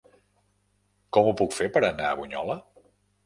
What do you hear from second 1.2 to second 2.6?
ho puc fer per anar a Bunyola?